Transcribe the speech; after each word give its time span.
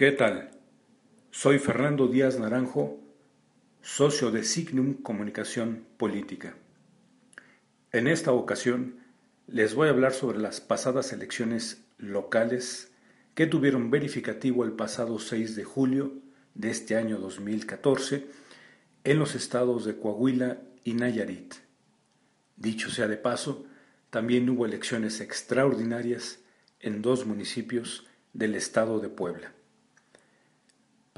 ¿Qué 0.00 0.12
tal? 0.12 0.48
Soy 1.30 1.58
Fernando 1.58 2.08
Díaz 2.08 2.38
Naranjo, 2.38 2.98
socio 3.82 4.30
de 4.30 4.44
Signum 4.44 4.94
Comunicación 4.94 5.84
Política. 5.98 6.56
En 7.92 8.06
esta 8.06 8.32
ocasión 8.32 8.94
les 9.46 9.74
voy 9.74 9.88
a 9.88 9.90
hablar 9.90 10.14
sobre 10.14 10.38
las 10.38 10.62
pasadas 10.62 11.12
elecciones 11.12 11.84
locales 11.98 12.90
que 13.34 13.46
tuvieron 13.46 13.90
verificativo 13.90 14.64
el 14.64 14.72
pasado 14.72 15.18
6 15.18 15.54
de 15.54 15.64
julio 15.64 16.14
de 16.54 16.70
este 16.70 16.96
año 16.96 17.18
2014 17.18 18.26
en 19.04 19.18
los 19.18 19.34
estados 19.34 19.84
de 19.84 19.98
Coahuila 19.98 20.62
y 20.82 20.94
Nayarit. 20.94 21.56
Dicho 22.56 22.88
sea 22.88 23.06
de 23.06 23.18
paso, 23.18 23.66
también 24.08 24.48
hubo 24.48 24.64
elecciones 24.64 25.20
extraordinarias 25.20 26.38
en 26.80 27.02
dos 27.02 27.26
municipios 27.26 28.06
del 28.32 28.54
estado 28.54 28.98
de 29.00 29.10
Puebla. 29.10 29.52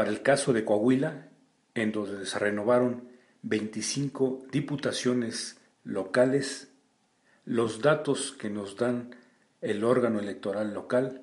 Para 0.00 0.12
el 0.12 0.22
caso 0.22 0.54
de 0.54 0.64
Coahuila, 0.64 1.28
en 1.74 1.92
donde 1.92 2.24
se 2.24 2.38
renovaron 2.38 3.10
25 3.42 4.46
diputaciones 4.50 5.58
locales, 5.84 6.70
los 7.44 7.82
datos 7.82 8.32
que 8.32 8.48
nos 8.48 8.78
dan 8.78 9.14
el 9.60 9.84
órgano 9.84 10.18
electoral 10.18 10.72
local 10.72 11.20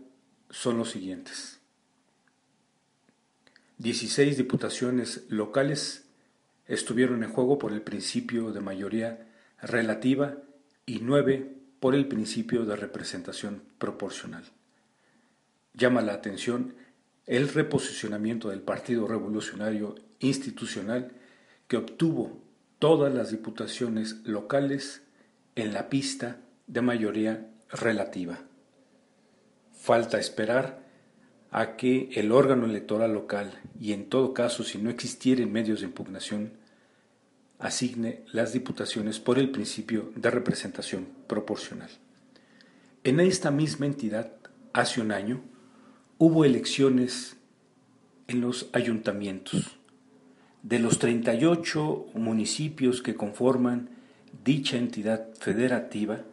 son 0.51 0.77
los 0.77 0.91
siguientes. 0.91 1.59
16 3.79 4.37
diputaciones 4.37 5.25
locales 5.27 6.05
estuvieron 6.67 7.23
en 7.23 7.31
juego 7.31 7.57
por 7.57 7.73
el 7.73 7.81
principio 7.81 8.51
de 8.51 8.61
mayoría 8.61 9.27
relativa 9.59 10.37
y 10.85 10.99
9 10.99 11.51
por 11.79 11.95
el 11.95 12.07
principio 12.07 12.63
de 12.63 12.75
representación 12.75 13.63
proporcional. 13.79 14.43
Llama 15.73 16.03
la 16.03 16.13
atención 16.13 16.75
el 17.27 17.49
reposicionamiento 17.49 18.49
del 18.49 18.61
Partido 18.61 19.07
Revolucionario 19.07 19.95
Institucional 20.19 21.11
que 21.67 21.77
obtuvo 21.77 22.41
todas 22.79 23.13
las 23.13 23.31
diputaciones 23.31 24.21
locales 24.23 25.03
en 25.55 25.73
la 25.73 25.89
pista 25.89 26.37
de 26.67 26.81
mayoría 26.81 27.49
relativa. 27.69 28.39
Falta 29.73 30.19
esperar 30.19 30.87
a 31.51 31.75
que 31.75 32.09
el 32.13 32.31
órgano 32.31 32.65
electoral 32.65 33.13
local, 33.13 33.59
y 33.79 33.93
en 33.93 34.09
todo 34.09 34.33
caso 34.33 34.63
si 34.63 34.77
no 34.77 34.89
existieren 34.89 35.51
medios 35.51 35.81
de 35.81 35.87
impugnación, 35.87 36.53
asigne 37.59 38.23
las 38.31 38.53
diputaciones 38.53 39.19
por 39.19 39.39
el 39.39 39.49
principio 39.49 40.11
de 40.15 40.29
representación 40.29 41.07
proporcional. 41.27 41.89
En 43.03 43.19
esta 43.19 43.51
misma 43.51 43.85
entidad, 43.85 44.33
hace 44.73 45.01
un 45.01 45.11
año, 45.11 45.41
hubo 46.17 46.45
elecciones 46.45 47.37
en 48.27 48.41
los 48.41 48.69
ayuntamientos. 48.73 49.77
De 50.63 50.79
los 50.79 50.99
38 50.99 52.07
municipios 52.15 53.01
que 53.01 53.15
conforman 53.15 53.89
dicha 54.43 54.77
entidad 54.77 55.33
federativa, 55.39 56.23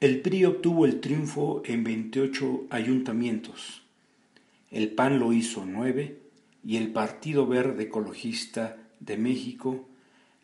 el 0.00 0.20
PRI 0.20 0.44
obtuvo 0.46 0.86
el 0.86 1.00
triunfo 1.00 1.62
en 1.64 1.84
28 1.84 2.66
ayuntamientos, 2.70 3.82
el 4.70 4.90
PAN 4.90 5.18
lo 5.18 5.32
hizo 5.32 5.66
9 5.66 6.18
y 6.64 6.76
el 6.76 6.92
Partido 6.92 7.46
Verde 7.46 7.84
Ecologista 7.84 8.78
de 9.00 9.16
México 9.16 9.86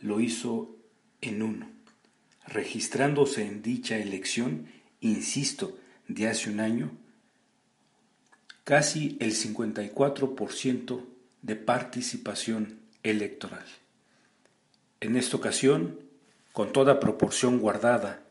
lo 0.01 0.21
hizo 0.21 0.77
en 1.21 1.43
uno, 1.43 1.69
registrándose 2.47 3.47
en 3.47 3.63
dicha 3.63 3.97
elección, 3.97 4.67
insisto, 5.01 5.77
de 6.09 6.29
hace 6.29 6.51
un 6.51 6.61
año, 6.61 6.91
casi 8.65 9.17
el 9.21 9.33
54% 9.35 11.05
de 11.43 11.57
participación 11.57 12.81
electoral. 13.03 13.65
En 15.01 15.17
esta 15.17 15.37
ocasión, 15.37 16.01
con 16.53 16.73
toda 16.73 16.99
proporción 16.99 17.61
guardada 17.61 18.23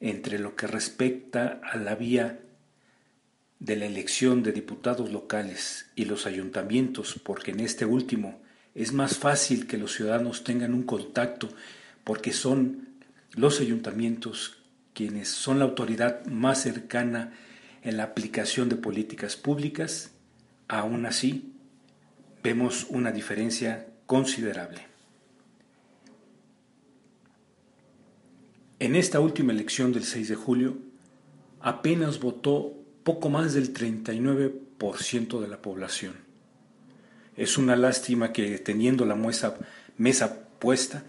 entre 0.00 0.38
lo 0.38 0.54
que 0.56 0.66
respecta 0.66 1.60
a 1.62 1.76
la 1.76 1.94
vía 1.94 2.40
de 3.58 3.76
la 3.76 3.86
elección 3.86 4.42
de 4.42 4.52
diputados 4.52 5.10
locales 5.10 5.86
y 5.96 6.04
los 6.04 6.26
ayuntamientos, 6.26 7.18
porque 7.22 7.50
en 7.50 7.60
este 7.60 7.86
último 7.86 8.40
es 8.74 8.92
más 8.92 9.16
fácil 9.16 9.66
que 9.66 9.78
los 9.78 9.94
ciudadanos 9.94 10.44
tengan 10.44 10.74
un 10.74 10.82
contacto, 10.82 11.48
porque 12.04 12.32
son 12.32 12.88
los 13.34 13.60
ayuntamientos 13.60 14.58
quienes 14.96 15.28
son 15.28 15.58
la 15.58 15.66
autoridad 15.66 16.24
más 16.24 16.62
cercana 16.62 17.34
en 17.82 17.98
la 17.98 18.04
aplicación 18.04 18.70
de 18.70 18.76
políticas 18.76 19.36
públicas, 19.36 20.12
aún 20.68 21.04
así 21.04 21.52
vemos 22.42 22.86
una 22.88 23.12
diferencia 23.12 23.88
considerable. 24.06 24.86
En 28.78 28.96
esta 28.96 29.20
última 29.20 29.52
elección 29.52 29.92
del 29.92 30.04
6 30.04 30.30
de 30.30 30.34
julio, 30.34 30.78
apenas 31.60 32.18
votó 32.18 32.72
poco 33.04 33.28
más 33.28 33.52
del 33.52 33.74
39% 33.74 35.40
de 35.40 35.48
la 35.48 35.60
población. 35.60 36.14
Es 37.36 37.58
una 37.58 37.76
lástima 37.76 38.32
que 38.32 38.58
teniendo 38.60 39.04
la 39.04 39.14
mesa, 39.14 39.58
mesa 39.98 40.48
puesta, 40.58 41.04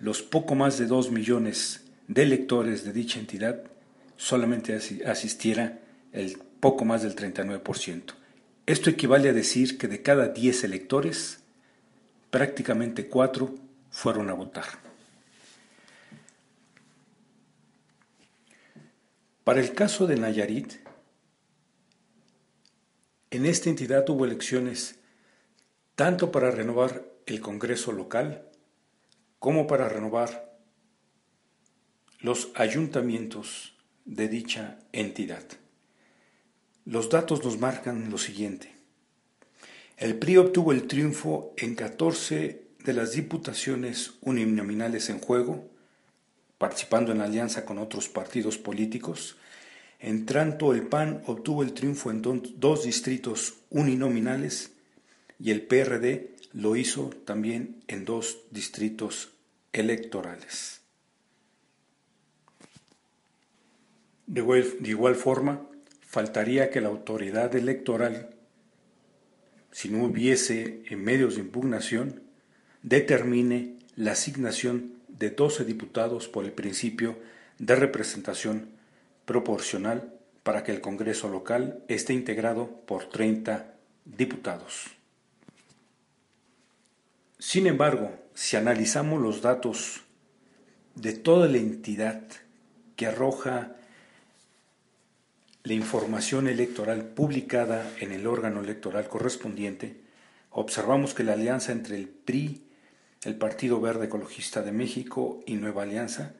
los 0.00 0.22
poco 0.22 0.54
más 0.54 0.78
de 0.78 0.86
2 0.86 1.10
millones 1.10 1.85
de 2.08 2.22
electores 2.22 2.84
de 2.84 2.92
dicha 2.92 3.18
entidad 3.18 3.62
solamente 4.16 4.74
asistiera 5.06 5.80
el 6.12 6.38
poco 6.60 6.84
más 6.84 7.02
del 7.02 7.14
39%. 7.14 8.14
Esto 8.66 8.90
equivale 8.90 9.28
a 9.28 9.32
decir 9.32 9.78
que 9.78 9.88
de 9.88 10.02
cada 10.02 10.28
10 10.28 10.64
electores, 10.64 11.40
prácticamente 12.30 13.08
4 13.08 13.54
fueron 13.90 14.30
a 14.30 14.34
votar. 14.34 14.64
Para 19.44 19.60
el 19.60 19.74
caso 19.74 20.08
de 20.08 20.16
Nayarit, 20.16 20.74
en 23.30 23.46
esta 23.46 23.68
entidad 23.68 24.08
hubo 24.10 24.24
elecciones 24.24 24.98
tanto 25.94 26.32
para 26.32 26.50
renovar 26.50 27.04
el 27.26 27.40
Congreso 27.40 27.92
local 27.92 28.48
como 29.38 29.66
para 29.66 29.88
renovar 29.88 30.45
los 32.20 32.50
ayuntamientos 32.54 33.74
de 34.04 34.28
dicha 34.28 34.78
entidad. 34.92 35.44
Los 36.84 37.10
datos 37.10 37.44
nos 37.44 37.58
marcan 37.58 38.10
lo 38.10 38.18
siguiente. 38.18 38.72
El 39.96 40.16
PRI 40.18 40.36
obtuvo 40.36 40.72
el 40.72 40.86
triunfo 40.86 41.52
en 41.56 41.74
14 41.74 42.62
de 42.84 42.92
las 42.92 43.12
diputaciones 43.12 44.14
uninominales 44.20 45.10
en 45.10 45.18
juego, 45.18 45.68
participando 46.58 47.12
en 47.12 47.20
alianza 47.20 47.64
con 47.64 47.78
otros 47.78 48.08
partidos 48.08 48.58
políticos. 48.58 49.36
En 49.98 50.24
tanto, 50.24 50.72
el 50.72 50.82
PAN 50.82 51.22
obtuvo 51.26 51.62
el 51.62 51.72
triunfo 51.72 52.10
en 52.10 52.22
dos 52.22 52.84
distritos 52.84 53.54
uninominales 53.70 54.70
y 55.40 55.50
el 55.50 55.62
PRD 55.62 56.36
lo 56.52 56.76
hizo 56.76 57.10
también 57.24 57.82
en 57.88 58.04
dos 58.04 58.38
distritos 58.50 59.32
electorales. 59.72 60.85
De 64.36 64.90
igual, 64.90 65.14
forma, 65.14 65.62
faltaría 66.02 66.68
que 66.68 66.82
la 66.82 66.88
autoridad 66.88 67.56
electoral, 67.56 68.34
si 69.70 69.88
no 69.88 70.04
hubiese 70.04 70.82
en 70.90 71.02
medios 71.02 71.36
de 71.36 71.40
impugnación, 71.40 72.20
determine 72.82 73.78
la 73.94 74.12
asignación 74.12 74.92
de 75.08 75.30
12 75.30 75.64
diputados 75.64 76.28
por 76.28 76.44
el 76.44 76.52
principio 76.52 77.18
de 77.58 77.76
representación 77.76 78.68
proporcional 79.24 80.12
para 80.42 80.64
que 80.64 80.72
el 80.72 80.82
Congreso 80.82 81.30
local 81.30 81.82
esté 81.88 82.12
integrado 82.12 82.82
por 82.84 83.08
30 83.08 83.72
diputados. 84.04 84.88
Sin 87.38 87.66
embargo, 87.66 88.12
si 88.34 88.58
analizamos 88.58 89.18
los 89.18 89.40
datos 89.40 90.02
de 90.94 91.14
toda 91.14 91.48
la 91.48 91.56
entidad 91.56 92.22
que 92.96 93.06
arroja 93.06 93.76
la 95.66 95.74
información 95.74 96.46
electoral 96.46 97.06
publicada 97.06 97.90
en 97.98 98.12
el 98.12 98.28
órgano 98.28 98.60
electoral 98.60 99.08
correspondiente, 99.08 99.96
observamos 100.50 101.12
que 101.12 101.24
la 101.24 101.32
alianza 101.32 101.72
entre 101.72 101.96
el 101.96 102.06
PRI, 102.06 102.62
el 103.24 103.34
Partido 103.34 103.80
Verde 103.80 104.04
Ecologista 104.06 104.62
de 104.62 104.70
México 104.70 105.40
y 105.44 105.54
Nueva 105.54 105.82
Alianza 105.82 106.34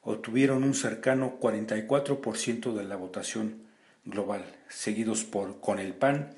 obtuvieron 0.00 0.64
un 0.64 0.74
cercano 0.74 1.38
44% 1.38 2.74
de 2.74 2.82
la 2.82 2.96
votación 2.96 3.62
global, 4.04 4.44
seguidos 4.68 5.22
por 5.22 5.60
con 5.60 5.78
el 5.78 5.94
PAN 5.94 6.34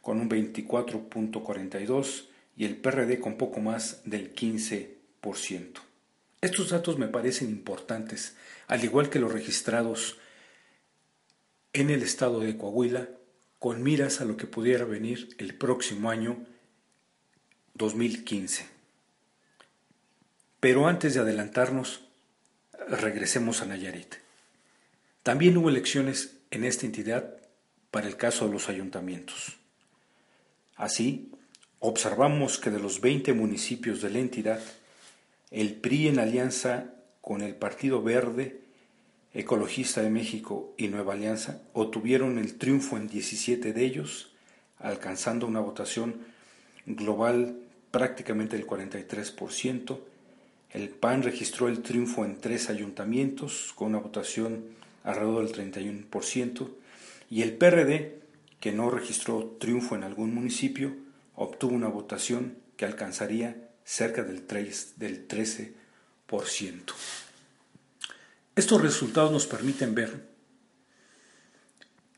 con 0.00 0.18
un 0.18 0.30
24.42 0.30 2.28
y 2.56 2.64
el 2.64 2.76
PRD 2.78 3.20
con 3.20 3.36
poco 3.36 3.60
más 3.60 4.00
del 4.06 4.34
15%. 4.34 4.88
Estos 6.40 6.70
datos 6.70 6.96
me 6.96 7.08
parecen 7.08 7.50
importantes, 7.50 8.34
al 8.66 8.82
igual 8.82 9.10
que 9.10 9.20
los 9.20 9.30
registrados 9.30 10.16
en 11.72 11.90
el 11.90 12.02
estado 12.02 12.40
de 12.40 12.56
Coahuila 12.56 13.08
con 13.58 13.82
miras 13.82 14.20
a 14.20 14.24
lo 14.24 14.36
que 14.36 14.46
pudiera 14.46 14.84
venir 14.84 15.34
el 15.38 15.54
próximo 15.54 16.10
año 16.10 16.44
2015. 17.74 18.66
Pero 20.60 20.86
antes 20.86 21.14
de 21.14 21.20
adelantarnos, 21.20 22.02
regresemos 22.88 23.62
a 23.62 23.66
Nayarit. 23.66 24.16
También 25.22 25.56
hubo 25.56 25.68
elecciones 25.68 26.36
en 26.50 26.64
esta 26.64 26.86
entidad 26.86 27.36
para 27.90 28.08
el 28.08 28.16
caso 28.16 28.46
de 28.46 28.52
los 28.52 28.68
ayuntamientos. 28.68 29.56
Así, 30.76 31.30
observamos 31.78 32.58
que 32.58 32.70
de 32.70 32.80
los 32.80 33.00
20 33.00 33.32
municipios 33.32 34.02
de 34.02 34.10
la 34.10 34.18
entidad, 34.18 34.60
el 35.50 35.74
PRI 35.74 36.08
en 36.08 36.18
alianza 36.18 36.94
con 37.20 37.42
el 37.42 37.54
Partido 37.54 38.02
Verde, 38.02 38.61
Ecologista 39.34 40.02
de 40.02 40.10
México 40.10 40.74
y 40.76 40.88
Nueva 40.88 41.14
Alianza 41.14 41.62
obtuvieron 41.72 42.38
el 42.38 42.58
triunfo 42.58 42.98
en 42.98 43.08
17 43.08 43.72
de 43.72 43.84
ellos, 43.84 44.30
alcanzando 44.78 45.46
una 45.46 45.60
votación 45.60 46.16
global 46.84 47.56
prácticamente 47.90 48.56
del 48.56 48.66
43%. 48.66 50.00
El 50.70 50.90
PAN 50.90 51.22
registró 51.22 51.68
el 51.68 51.80
triunfo 51.80 52.24
en 52.26 52.40
tres 52.40 52.68
ayuntamientos 52.68 53.72
con 53.74 53.88
una 53.88 53.98
votación 53.98 54.64
alrededor 55.02 55.50
del 55.50 55.74
31%. 55.74 56.68
Y 57.30 57.42
el 57.42 57.56
PRD, 57.56 58.20
que 58.60 58.72
no 58.72 58.90
registró 58.90 59.56
triunfo 59.58 59.94
en 59.94 60.02
algún 60.02 60.34
municipio, 60.34 60.94
obtuvo 61.34 61.74
una 61.74 61.88
votación 61.88 62.56
que 62.76 62.84
alcanzaría 62.84 63.70
cerca 63.84 64.22
del, 64.22 64.42
3, 64.42 64.94
del 64.96 65.26
13%. 65.26 65.72
Estos 68.62 68.80
resultados 68.80 69.32
nos 69.32 69.48
permiten 69.48 69.92
ver 69.96 70.22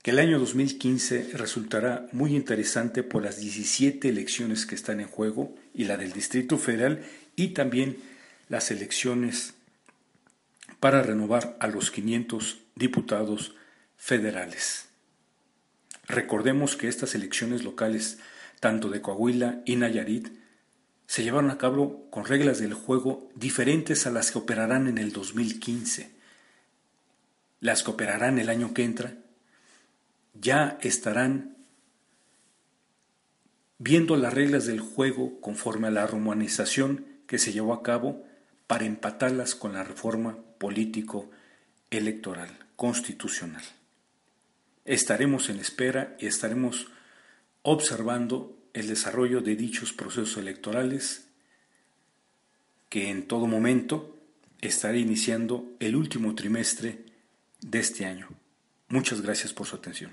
que 0.02 0.10
el 0.10 0.18
año 0.18 0.38
2015 0.38 1.30
resultará 1.32 2.06
muy 2.12 2.36
interesante 2.36 3.02
por 3.02 3.22
las 3.22 3.38
17 3.38 4.10
elecciones 4.10 4.66
que 4.66 4.74
están 4.74 5.00
en 5.00 5.08
juego 5.08 5.54
y 5.72 5.84
la 5.84 5.96
del 5.96 6.12
Distrito 6.12 6.58
Federal 6.58 7.02
y 7.34 7.54
también 7.54 7.96
las 8.50 8.70
elecciones 8.70 9.54
para 10.80 11.02
renovar 11.02 11.56
a 11.60 11.66
los 11.66 11.90
500 11.90 12.58
diputados 12.74 13.54
federales. 13.96 14.84
Recordemos 16.06 16.76
que 16.76 16.88
estas 16.88 17.14
elecciones 17.14 17.64
locales, 17.64 18.18
tanto 18.60 18.90
de 18.90 19.00
Coahuila 19.00 19.62
y 19.64 19.76
Nayarit, 19.76 20.28
se 21.06 21.22
llevaron 21.22 21.50
a 21.50 21.56
cabo 21.56 22.06
con 22.10 22.26
reglas 22.26 22.58
del 22.58 22.74
juego 22.74 23.30
diferentes 23.34 24.06
a 24.06 24.10
las 24.10 24.30
que 24.30 24.36
operarán 24.36 24.88
en 24.88 24.98
el 24.98 25.10
2015. 25.10 26.13
Las 27.64 27.82
que 27.82 27.92
operarán 27.92 28.38
el 28.38 28.50
año 28.50 28.74
que 28.74 28.84
entra 28.84 29.14
ya 30.34 30.76
estarán 30.82 31.56
viendo 33.78 34.18
las 34.18 34.34
reglas 34.34 34.66
del 34.66 34.80
juego 34.80 35.40
conforme 35.40 35.88
a 35.88 35.90
la 35.90 36.06
romanización 36.06 37.06
que 37.26 37.38
se 37.38 37.54
llevó 37.54 37.72
a 37.72 37.82
cabo 37.82 38.22
para 38.66 38.84
empatarlas 38.84 39.54
con 39.54 39.72
la 39.72 39.82
reforma 39.82 40.36
político 40.58 41.30
electoral 41.88 42.50
constitucional. 42.76 43.64
Estaremos 44.84 45.48
en 45.48 45.58
espera 45.58 46.18
y 46.20 46.26
estaremos 46.26 46.88
observando 47.62 48.58
el 48.74 48.88
desarrollo 48.88 49.40
de 49.40 49.56
dichos 49.56 49.94
procesos 49.94 50.36
electorales 50.36 51.28
que 52.90 53.08
en 53.08 53.26
todo 53.26 53.46
momento 53.46 54.18
estará 54.60 54.98
iniciando 54.98 55.64
el 55.80 55.96
último 55.96 56.34
trimestre 56.34 57.13
de 57.64 57.78
este 57.78 58.04
año. 58.04 58.28
Muchas 58.88 59.22
gracias 59.22 59.52
por 59.52 59.66
su 59.66 59.76
atención. 59.76 60.12